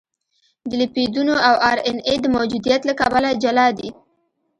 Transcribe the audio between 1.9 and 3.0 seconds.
اې د موجودیت له